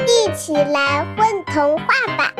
[0.00, 2.32] 一起来混童话吧！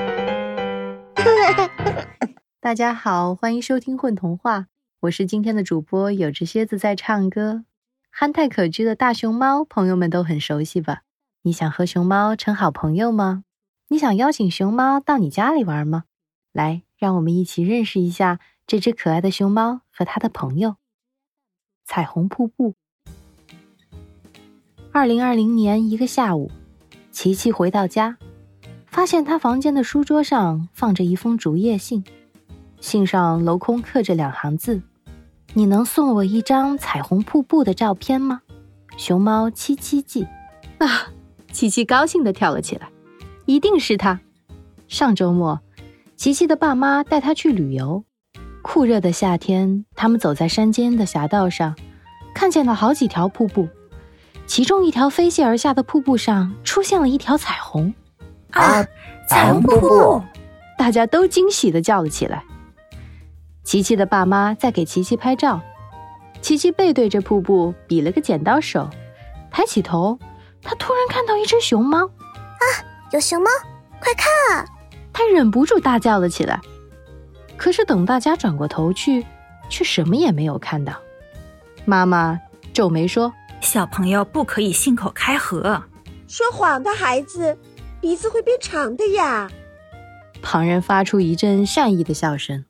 [2.60, 4.58] 大家好，欢迎收听《混童话》，
[5.00, 7.64] 我是今天的主播，有只蝎子在唱歌。
[8.10, 11.02] 憨态可掬的大熊猫，朋友们都很熟悉吧？
[11.42, 13.44] 你想和熊猫成好朋友吗？
[13.88, 16.04] 你想邀请熊猫到你家里玩吗？
[16.52, 20.76] 来，让我们一起认识一下这只可爱的熊猫和它的朋友——
[21.84, 22.74] 彩虹瀑布。
[24.92, 26.50] 二零二零年一个下午，
[27.12, 28.16] 琪琪回到家，
[28.86, 32.02] 发现他房间的书桌上放着一封竹叶信，
[32.80, 34.82] 信上镂空刻着两行字
[35.52, 38.40] ：“你能送我一张彩虹瀑布的照片吗？”
[38.96, 40.26] 熊猫七七记
[40.78, 41.12] 啊！
[41.52, 42.90] 琪琪高兴地跳了起来，
[43.44, 44.20] 一定是他。
[44.88, 45.60] 上周末，
[46.16, 48.04] 琪琪的爸妈带他去旅游。
[48.62, 51.76] 酷热的夏天，他们走在山间的峡道上，
[52.34, 53.68] 看见了好几条瀑布。
[54.46, 57.94] 其中一条飞泻而下的瀑布上出现了一条彩虹，
[58.50, 58.84] 啊！
[59.28, 60.22] 彩虹瀑布！
[60.76, 62.44] 大家都惊喜的叫了起来。
[63.64, 65.60] 琪琪的爸妈在给琪琪拍照，
[66.42, 68.90] 琪琪背对着瀑布比了个剪刀手，
[69.50, 70.18] 抬起头，
[70.60, 72.64] 他突然看到一只熊猫，啊！
[73.12, 73.48] 有熊猫，
[74.00, 74.66] 快看啊！
[75.12, 76.60] 他忍不住大叫了起来。
[77.56, 79.24] 可是等大家转过头去，
[79.70, 80.94] 却什么也没有看到。
[81.86, 82.38] 妈妈
[82.74, 83.32] 皱眉说。
[83.62, 85.82] 小朋友不可以信口开河，
[86.26, 87.56] 说谎的孩子
[88.00, 89.48] 鼻子会变长的呀。
[90.42, 92.64] 旁人发出一阵善意的笑声。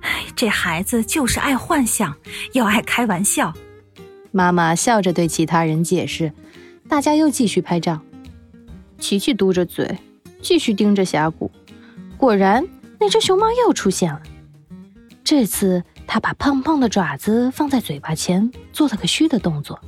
[0.00, 2.16] 哎，这孩子就是爱幻想，
[2.52, 3.52] 又爱开玩笑。
[4.30, 6.32] 妈妈笑着对其他人解释。
[6.88, 8.00] 大家又继续拍照。
[8.98, 9.98] 琪琪嘟着嘴，
[10.40, 11.50] 继续盯着峡谷。
[12.16, 12.66] 果然，
[13.00, 14.22] 那只熊猫又出现了。
[15.24, 19.78] 这次，它把胖胖的爪子放在嘴巴前，做了个嘘的动作。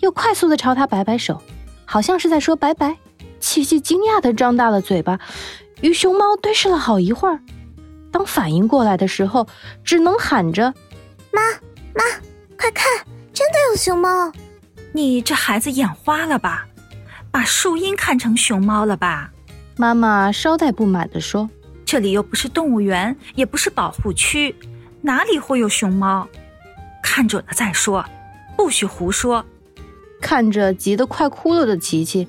[0.00, 1.40] 又快速的朝他摆摆手，
[1.84, 2.96] 好像是在说拜拜。
[3.38, 5.18] 琪琪惊讶的张大了嘴巴，
[5.80, 7.40] 与熊猫对视了好一会儿。
[8.12, 9.46] 当反应过来的时候，
[9.82, 10.74] 只能喊着
[11.32, 11.40] ：“妈
[11.94, 12.04] 妈，
[12.58, 12.84] 快看，
[13.32, 14.30] 真的有熊猫！
[14.92, 16.66] 你这孩子眼花了吧？
[17.30, 19.30] 把树荫看成熊猫了吧？”
[19.78, 21.48] 妈妈稍带不满的说
[21.86, 24.54] ：“这里又不是动物园，也不是保护区，
[25.00, 26.28] 哪里会有熊猫？
[27.02, 28.04] 看准了再说，
[28.56, 29.42] 不许胡说。”
[30.20, 32.28] 看着急得快哭了的琪琪，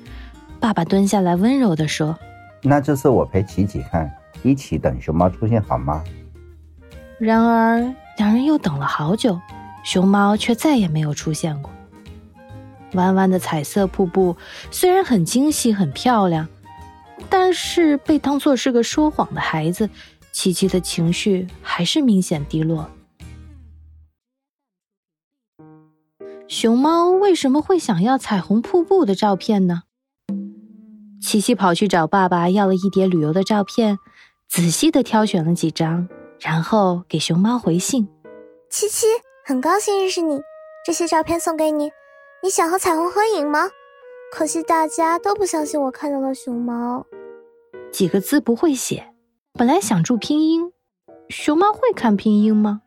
[0.58, 2.18] 爸爸蹲下来温柔地说
[2.62, 4.10] ：“那这次我陪琪琪看，
[4.42, 6.02] 一起等熊猫出现好吗？”
[7.18, 7.78] 然而，
[8.18, 9.40] 两人又等了好久，
[9.84, 11.70] 熊猫却再也没有出现过。
[12.94, 14.36] 弯弯的彩色瀑布
[14.70, 16.48] 虽然很精细、很漂亮，
[17.30, 19.88] 但是被当作是个说谎的孩子，
[20.32, 22.90] 琪琪的情绪还是明显低落。
[26.52, 29.84] 熊猫为什么会想要彩虹瀑布的照片呢？
[31.18, 33.96] 琪琪跑去找爸爸要了一叠旅游的照片，
[34.50, 36.06] 仔细的挑选了几张，
[36.38, 38.06] 然后给熊猫回信
[38.68, 39.06] ：“七七，
[39.46, 40.42] 很高兴认识你，
[40.84, 41.90] 这些照片送给你。
[42.42, 43.70] 你想和彩虹合影吗？
[44.30, 47.06] 可惜大家都不相信我看到了熊猫。
[47.90, 49.14] 几个字不会写，
[49.54, 50.70] 本来想注拼音，
[51.30, 52.82] 熊猫会看拼音吗？”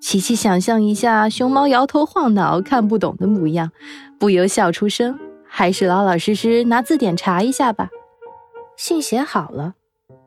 [0.00, 3.72] 琪琪想象一下熊猫摇头晃脑、看不懂的模样，
[4.18, 5.18] 不由笑出声。
[5.50, 7.88] 还是老老实实拿字典查一下吧。
[8.76, 9.74] 信写好了，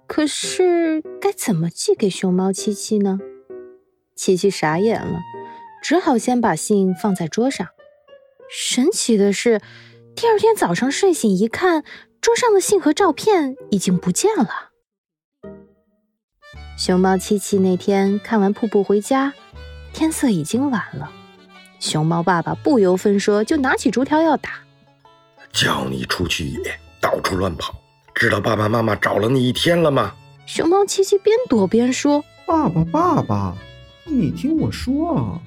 [0.08, 3.20] 可是该怎么寄给熊猫七七呢？
[4.16, 5.20] 琪琪傻眼了，
[5.82, 7.68] 只好先把信放在桌上。
[8.50, 9.62] 神奇的是，
[10.16, 11.84] 第二天早上睡醒一看，
[12.20, 14.71] 桌上的信和照片已经不见了。
[16.78, 19.34] 熊猫七七那天看完瀑布回家。
[19.94, 21.12] 天色已经晚了，
[21.80, 24.52] 熊猫爸爸不由分说就拿起竹条要打。
[25.52, 27.76] 叫你出去野，到处乱跑，
[28.16, 30.14] 知道爸爸妈妈找了你一天了吗？
[30.46, 33.56] 熊猫七七边躲边说：“爸爸，爸爸，
[34.06, 35.42] 你听我说啊，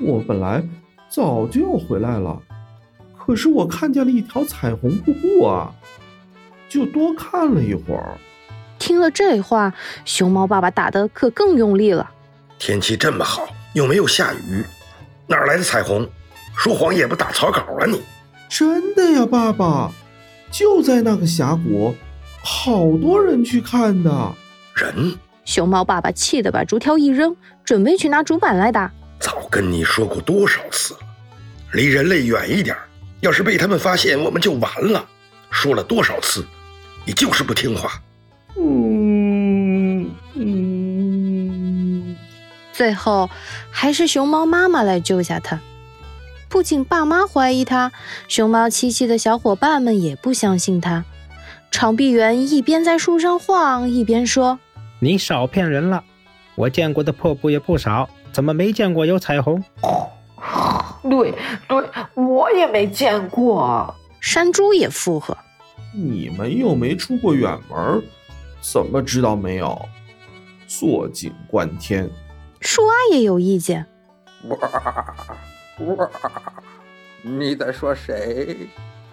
[0.00, 0.62] 我本来
[1.08, 2.42] 早就要回来了，
[3.16, 5.72] 可是我看见了一条彩虹瀑布啊，
[6.68, 8.18] 就多看了一会儿。”
[8.86, 9.74] 听了这话，
[10.04, 12.08] 熊猫爸爸打的可更用力了。
[12.56, 13.48] 天气这么好。
[13.72, 14.64] 又没有下雨，
[15.26, 16.08] 哪来的彩虹？
[16.56, 17.84] 说谎也不打草稿啊！
[17.84, 18.00] 你
[18.48, 19.90] 真的呀，爸爸，
[20.52, 21.94] 就在那个峡谷，
[22.42, 24.34] 好多人去看的。
[24.76, 25.18] 人？
[25.44, 28.90] 熊猫爸爸气得把竹条一扔，准备去拿竹板来打。
[29.18, 31.00] 早跟你说过多少次了，
[31.72, 32.74] 离人类远一点，
[33.20, 35.04] 要是被他们发现，我们就完了。
[35.50, 36.46] 说了多少次，
[37.04, 38.00] 你就是不听话。
[38.58, 42.16] 嗯嗯。
[42.72, 43.30] 最后，
[43.70, 45.58] 还是熊猫妈妈来救下他。
[46.48, 47.90] 不仅爸妈怀疑他，
[48.28, 51.04] 熊猫七七的小伙伴们也不相信他。
[51.70, 54.58] 长臂猿一边在树上晃，一边说
[55.00, 56.04] ：“你少骗人了，
[56.54, 59.62] 我见过的瀑布也不少，怎么没见过有彩虹？”
[61.02, 61.34] 对
[61.68, 63.94] 对，我也没见过。
[64.20, 65.36] 山猪也附和
[65.92, 68.02] ：“你们又没出过远门，
[68.60, 69.80] 怎么知道没有？
[70.66, 72.10] 坐井观天。”
[72.60, 73.86] 树蛙也有意见
[74.48, 74.56] ：“哇
[75.96, 76.10] 哇，
[77.22, 78.56] 你在说谁？”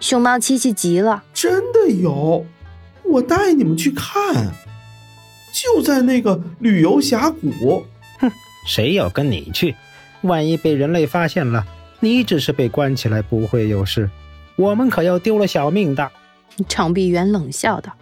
[0.00, 2.44] 熊猫七七急了：“真的有，
[3.04, 4.52] 我带你们去看，
[5.52, 7.84] 就在那个旅游峡谷。”
[8.18, 8.30] 哼，
[8.66, 9.76] 谁要跟你去？
[10.22, 11.64] 万一被人类发现了，
[12.00, 14.10] 你只是被关起来，不会有事。
[14.56, 16.10] 我们可要丢了小命的。
[16.68, 17.92] 长臂猿冷笑道：“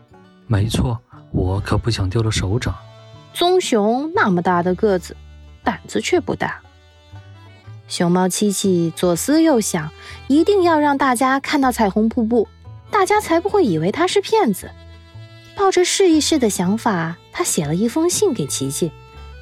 [0.47, 1.01] 没错，
[1.33, 2.75] 我可不想丢了手掌。”
[3.35, 5.17] 棕熊那么大的个子，
[5.65, 6.61] 胆子却不大。
[7.89, 9.91] 熊猫七七左思右想，
[10.29, 12.49] 一定要让大家看到彩虹瀑布，
[12.91, 14.71] 大家才不会以为他是骗子。
[15.57, 18.91] 抱着试一试的想法，他写了一封信给琪琪，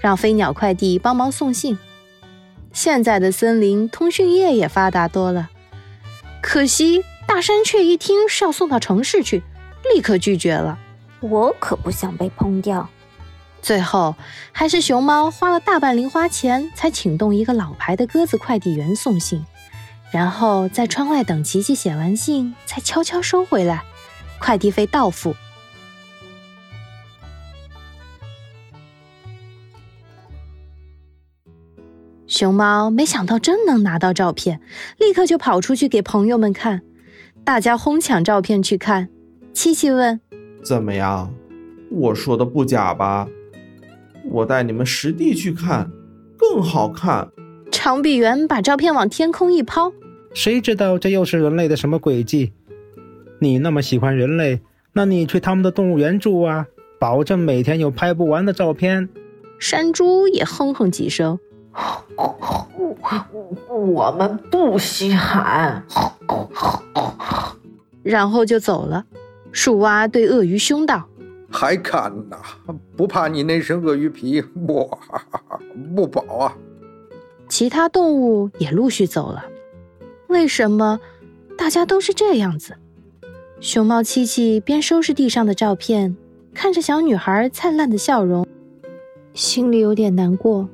[0.01, 1.79] 让飞鸟快递帮忙送信。
[2.73, 5.51] 现在的森林通讯业也发达多了，
[6.41, 9.43] 可惜大山雀一听是要送到城市去，
[9.95, 10.79] 立刻拒绝了。
[11.21, 12.89] 我可不想被烹掉。
[13.63, 14.15] 最后
[14.53, 19.45] 还是熊猫花了大半零花钱，才请动一个老牌的鸽子快递员送信，
[20.11, 23.85] 然后在窗外等琪琪写完信，才悄悄收回来，
[24.39, 25.35] 快递费到付。
[32.27, 34.61] 熊猫没想到真能拿到照片，
[34.97, 36.81] 立刻就跑出去给朋友们看，
[37.45, 39.11] 大家哄抢照片去看。
[39.53, 40.21] 七七问
[40.63, 41.33] ：“怎么样？
[41.91, 43.27] 我说的不假吧？
[44.31, 45.91] 我带你们实地去看，
[46.37, 47.29] 更好看。”
[47.73, 49.93] 长臂猿把照片往天空一抛
[50.35, 52.53] ：“谁知道这又是人类的什么诡计？
[53.39, 54.61] 你那么喜欢人类，
[54.93, 56.67] 那你去他们的动物园住啊，
[56.99, 59.09] 保证每天有拍不完的照片。”
[59.59, 61.39] 山猪也哼哼几声。
[63.69, 65.85] 我们不稀罕，
[68.03, 69.05] 然后就走了。
[69.53, 71.09] 树蛙对鳄鱼凶道
[71.51, 72.39] ：“还看呐？
[72.97, 74.41] 不怕你那身鳄鱼皮？
[74.41, 74.91] 不
[75.95, 76.57] 不保啊！”
[77.49, 79.45] 其他动物也陆续走了。
[80.29, 81.01] 为什么
[81.59, 82.77] 大家都是这样子？
[83.61, 86.17] 熊猫七七边收拾地上的照片，
[86.55, 88.47] 看着小女孩灿烂的笑容，
[89.35, 90.69] 心里有点难过。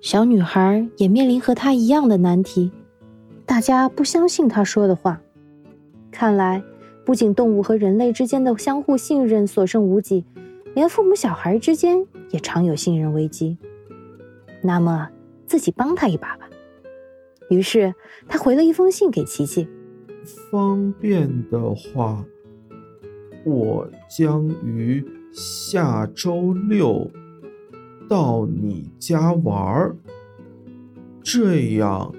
[0.00, 2.72] 小女孩也面临和她一样的难题，
[3.44, 5.20] 大家不相信她说的话。
[6.10, 6.62] 看来，
[7.08, 10.26] 不仅动物和人类之间的相互信任所剩无几，
[10.74, 13.56] 连父母小孩之间也常有信任危机。
[14.60, 15.08] 那么，
[15.46, 16.50] 自己帮他一把吧。
[17.48, 17.94] 于是，
[18.28, 19.66] 他回了一封信给琪琪
[20.52, 22.22] ：“方便的话，
[23.42, 25.02] 我将于
[25.32, 27.10] 下周六。”
[28.06, 29.96] 到你家玩儿，
[31.22, 32.14] 这样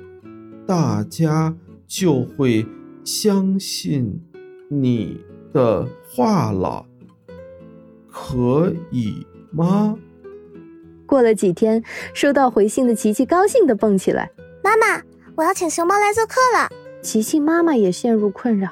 [0.66, 2.66] 大家就会
[3.04, 4.20] 相信
[4.72, 5.20] 你
[5.52, 6.86] 的话了，
[8.08, 9.98] 可以吗？
[11.08, 11.84] 过了几天，
[12.14, 14.30] 收到回信的琪琪高兴的蹦起来
[14.64, 15.02] ：“妈妈，
[15.34, 16.70] 我要请熊猫来做客了。”
[17.02, 18.70] 琪琪妈妈也陷入困扰，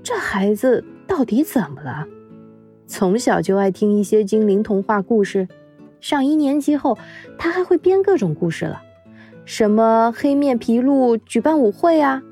[0.00, 2.06] 这孩子到底怎么了？
[2.86, 5.48] 从小就爱听一些精灵童话故事。
[6.00, 6.96] 上一年级后，
[7.36, 8.80] 他还会编各种故事了，
[9.44, 12.22] 什么黑面琵鹭举办舞会啊，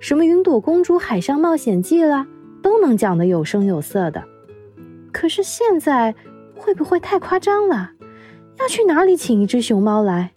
[0.00, 2.26] 什么云朵公主海上冒险记啦，
[2.62, 4.22] 都能讲得有声有色的。
[5.12, 6.14] 可是现在
[6.54, 7.92] 会不会太夸张了？
[8.58, 10.32] 要去哪里请一只熊猫来？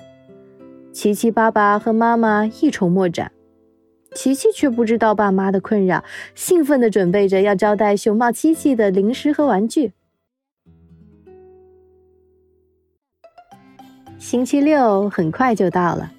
[0.94, 3.32] 琪琪爸爸和妈妈一筹莫展，
[4.13, 6.04] 琪琪却不知道爸妈的困扰，
[6.36, 9.94] 兴奋地准备着要招待熊猫七七的零食和玩具。
[14.20, 16.12] 星期六很快就到了，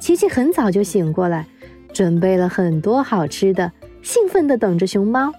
[0.00, 1.46] 琪琪很早就醒过来，
[1.92, 3.70] 准备了很多好吃的，
[4.06, 5.32] 兴奋地等着熊猫。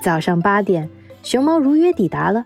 [0.00, 0.88] 早上八点，
[1.22, 2.42] 熊猫如约抵达了，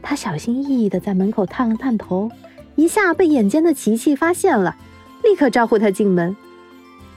[0.00, 2.30] 它小心翼翼地在门口探了探头，
[2.74, 4.74] 一下被眼尖的琪琪发现了，
[5.22, 6.34] 立刻招呼它进门。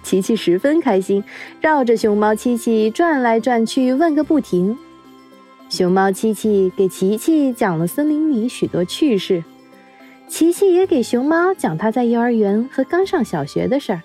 [0.04, 1.24] 琪琪十分开心，
[1.62, 4.78] 绕着熊猫七七转来转去，问个不停。
[5.70, 9.42] 熊猫七七给琪琪讲了森林里许多趣事。
[10.28, 14.02] 琪琪也给熊猫讲他在幼儿园和刚上小学的事儿，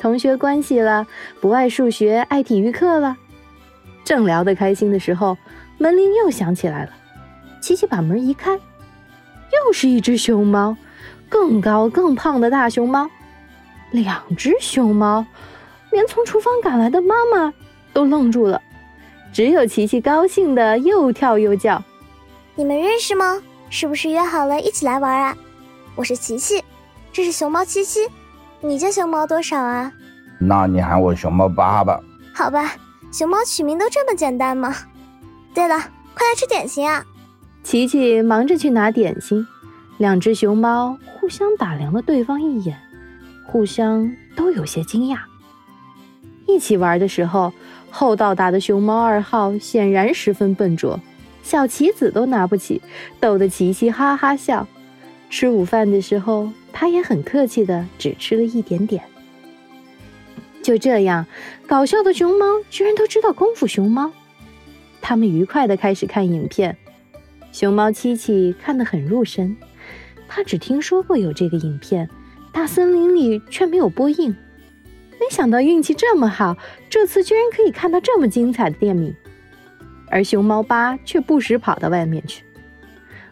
[0.00, 1.06] 同学关系了，
[1.42, 3.18] 不爱数学，爱体育课了。
[4.02, 5.36] 正聊得开心的时候，
[5.76, 6.90] 门铃又响起来了。
[7.60, 10.74] 琪琪把门一开，又是一只熊猫，
[11.28, 13.10] 更高更胖的大熊猫。
[13.90, 15.26] 两只熊猫，
[15.90, 17.52] 连从厨房赶来的妈妈
[17.92, 18.62] 都愣住了。
[19.34, 21.82] 只有琪琪高兴的又跳又叫。
[22.54, 23.42] 你们认识吗？
[23.68, 25.36] 是不是约好了一起来玩啊？
[25.94, 26.64] 我是琪琪，
[27.12, 28.00] 这是熊猫七七，
[28.62, 29.90] 你叫熊猫多少啊？
[30.38, 32.00] 那你喊我熊猫爸爸。
[32.34, 32.72] 好吧，
[33.10, 34.74] 熊猫取名都这么简单吗？
[35.54, 35.76] 对了，
[36.14, 37.04] 快来吃点心啊！
[37.62, 39.46] 琪琪忙着去拿点心，
[39.98, 42.78] 两只熊猫互相打量了对方一眼，
[43.46, 45.18] 互相都有些惊讶。
[46.46, 47.52] 一起玩的时候，
[47.90, 51.00] 厚道达的熊猫二号显然十分笨拙，
[51.42, 52.80] 小棋子都拿不起，
[53.18, 54.66] 逗得琪琪哈哈笑。
[55.30, 59.02] 吃午饭的时候，他也很客气的只吃了一点点。
[60.62, 61.26] 就这样，
[61.66, 64.12] 搞笑的熊猫居然都知道功夫熊猫。
[65.00, 66.76] 他们愉快的开始看影片。
[67.52, 69.56] 熊猫七七看得很入神，
[70.28, 72.08] 他只听说过有这个影片，
[72.52, 74.36] 大森林里却没有播映。
[75.18, 76.56] 没想到运气这么好，
[76.88, 79.14] 这次居然可以看到这么精彩的电影。
[80.08, 82.44] 而熊猫八却不时跑到外面去。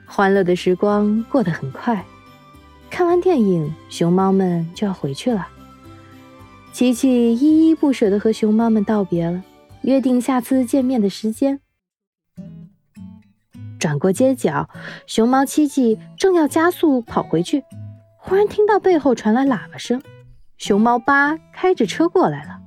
[0.05, 2.05] 欢乐的时光过得很快，
[2.91, 5.47] 看完电影，熊猫们就要回去了。
[6.73, 9.43] 琪琪依依不舍地和熊猫们道别了，
[9.83, 11.61] 约定下次见面的时间。
[13.79, 14.69] 转过街角，
[15.07, 17.63] 熊猫七七正要加速跑回去，
[18.17, 20.03] 忽然听到背后传来喇叭声。
[20.57, 22.59] 熊猫八开着车过来了。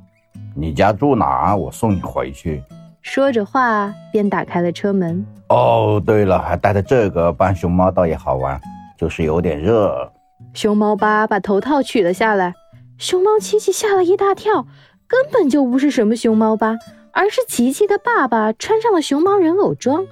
[0.55, 1.55] 你家住哪？
[1.55, 2.63] 我送你回去。
[3.01, 5.25] 说着话，便打开了车门。
[5.49, 8.59] 哦，对了，还带着这个帮熊猫倒也好玩，
[9.01, 10.13] 就是有点热。
[10.53, 12.53] 熊猫八把头套取了下来，
[13.00, 14.67] 熊猫七七吓了一大跳，
[15.08, 16.77] 根本就不是什么熊猫八，
[17.12, 20.05] 而是琪琪的爸爸穿上了熊猫人偶装。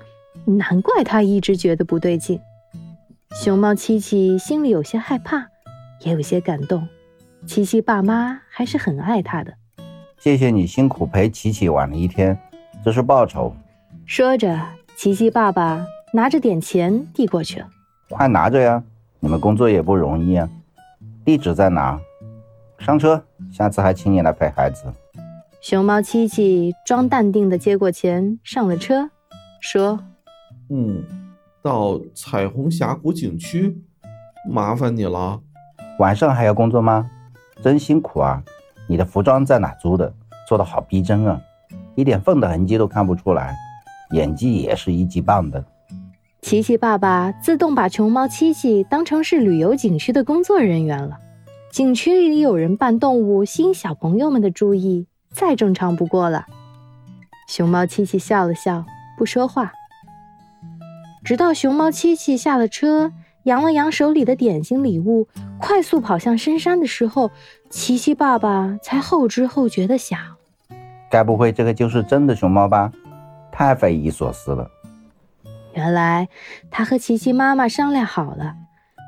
[0.46, 2.40] 难怪他一直觉得不对劲。
[3.44, 5.46] 熊猫七七心里有些害怕，
[6.04, 6.88] 也有些感动。
[7.46, 9.54] 琪琪爸妈还是很爱他的。
[10.18, 12.36] 谢谢你辛苦陪琪琪玩了一天，
[12.84, 13.54] 这是报酬。
[14.08, 14.60] 说着，
[14.96, 17.68] 琪琪爸爸拿着点钱递过去了。
[18.10, 18.84] 快拿着呀，
[19.20, 20.50] 你们工作也不容易啊。
[21.24, 22.00] 地址在哪？
[22.80, 24.86] 上车，下次还请你来陪孩子。
[25.62, 29.10] 熊猫七七装淡定的接过钱，上了车，
[29.60, 30.00] 说。
[30.70, 31.04] 嗯，
[31.62, 33.82] 到彩虹峡谷景区，
[34.50, 35.42] 麻烦你了。
[36.00, 37.10] 晚上还要工作吗？
[37.62, 38.42] 真辛苦啊！
[38.88, 40.14] 你的服装在哪租的？
[40.48, 41.40] 做的好逼真啊，
[41.96, 43.56] 一点缝的痕迹都看不出来，
[44.12, 45.64] 演技也是一级棒的。
[46.42, 51.18] 琪琪爸爸自动把熊猫七七当成是旅游景区的工作人员了。
[51.72, 56.48] 景区里有人扮动物，吸引小朋友们的注意，再正常不过了。
[57.48, 58.86] 熊猫七七笑了笑，
[59.18, 59.74] 不说话。
[61.24, 63.12] 直到熊猫七七下了车，
[63.44, 65.28] 扬了扬手里的点心礼物，
[65.60, 67.30] 快速跑向深山的时候，
[67.70, 70.18] 琪琪爸爸才后知后觉地想：
[71.12, 72.92] 该不会这个就是真的熊猫吧？
[73.52, 74.68] 太匪夷所思了。
[75.74, 76.28] 原来
[76.72, 78.56] 他和琪琪妈妈商量好了，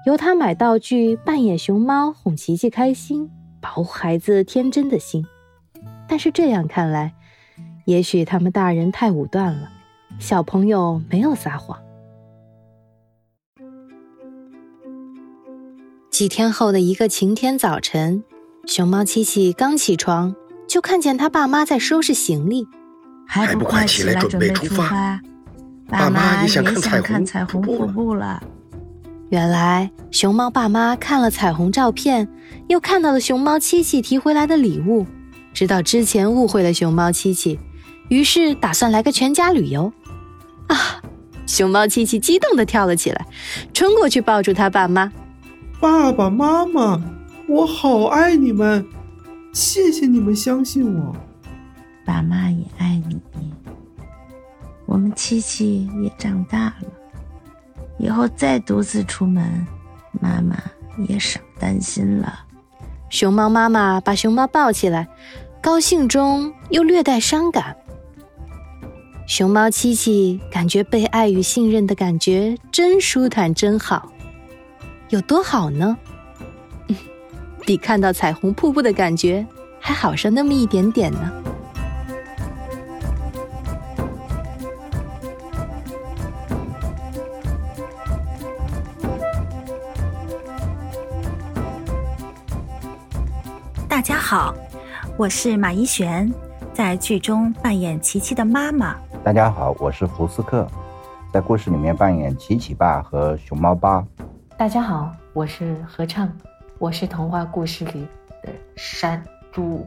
[0.05, 5.25] 由他买道具扮演熊猫，哄琪琪开心，保护孩子天真的心。
[6.07, 7.13] 但是这样看来，
[7.85, 9.69] 也许他们大人太武断了，
[10.19, 11.79] 小朋友没有撒谎。
[16.09, 18.23] 几天后的一个晴天早晨，
[18.67, 20.35] 熊猫琪琪刚起床，
[20.67, 22.67] 就看见他爸妈在收拾行李，
[23.27, 25.21] 还不快起来准备出发？
[25.91, 28.41] 爸妈也想看彩虹瀑布了。
[29.29, 32.27] 原来熊猫爸妈看了彩虹照片，
[32.67, 35.05] 又看到了熊猫七七提回来的礼物，
[35.53, 37.59] 知道之前误会了熊猫七七，
[38.09, 39.91] 于是打算来个全家旅游。
[40.67, 40.75] 啊！
[41.45, 43.25] 熊猫七七激动地跳了起来，
[43.73, 45.11] 冲过去抱住他爸妈。
[45.81, 47.01] 爸爸妈妈，
[47.47, 48.85] 我好爱你们，
[49.51, 51.13] 谢谢你们相信我。
[52.05, 53.19] 爸妈也爱你，
[54.91, 56.91] 我们七七也长大了，
[57.97, 59.65] 以后再独自出门，
[60.19, 60.57] 妈妈
[61.07, 62.41] 也少担心了。
[63.09, 65.07] 熊猫妈妈把熊猫抱起来，
[65.61, 67.73] 高兴中又略带伤感。
[69.25, 74.11] 熊猫七七感觉被爱与信任的感觉真舒坦，真好。
[75.07, 75.97] 有多好呢？
[77.65, 79.47] 比看到彩虹瀑布的感觉
[79.79, 81.31] 还好上那么一点点呢。
[93.91, 94.55] 大家好，
[95.17, 96.33] 我是马一璇，
[96.73, 98.95] 在剧中扮演琪琪的妈妈。
[99.21, 100.65] 大家好，我是胡斯克，
[101.33, 104.01] 在故事里面扮演琪琪爸和熊猫爸。
[104.57, 106.31] 大家好，我是合唱，
[106.79, 108.07] 我是童话故事里
[108.41, 109.21] 的山
[109.51, 109.85] 猪。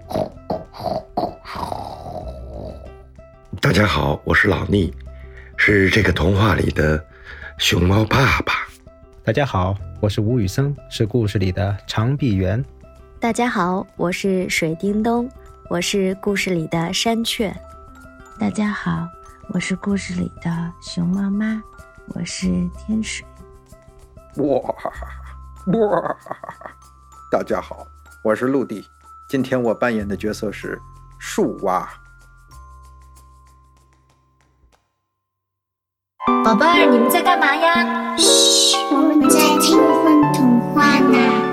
[3.59, 4.93] 大家好，我是老聂，
[5.57, 7.03] 是这个童话里的
[7.57, 8.53] 熊猫爸爸。
[9.25, 12.63] 大家好，我是吴宇森，是故事里的长臂猿。
[13.25, 15.26] 大家好，我是水叮咚，
[15.71, 17.50] 我是故事里的山雀。
[18.38, 19.09] 大家好，
[19.49, 21.62] 我是故事里的熊妈妈，
[22.09, 23.26] 我是天水。
[24.37, 24.45] 哇
[25.73, 26.16] 哇！
[27.33, 27.87] 大家好，
[28.23, 28.87] 我是陆地，
[29.26, 30.78] 今天我扮演的角色是
[31.19, 31.88] 树蛙。
[36.45, 38.14] 宝贝儿，你们在干嘛呀？
[38.19, 41.44] 嘘，我们在听风童话呢。